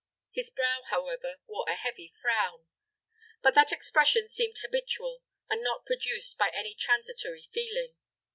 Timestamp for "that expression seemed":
3.53-4.57